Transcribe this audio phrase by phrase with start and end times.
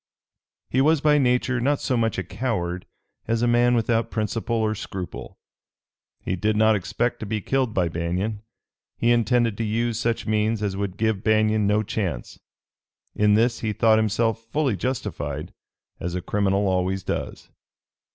[0.71, 2.87] He was by nature not so much a coward
[3.27, 5.37] as a man without principle or scruple.
[6.23, 8.41] He did not expect to be killed by Banion.
[8.97, 12.39] He intended to use such means as would give Banion no chance.
[13.13, 15.53] In this he thought himself fully justified,
[15.99, 17.49] as a criminal always does.